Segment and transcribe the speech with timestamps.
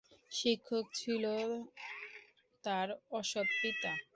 [0.31, 1.23] শিক্ষক ছিল
[2.63, 2.87] তার
[3.11, 3.91] অসৎ পিতা।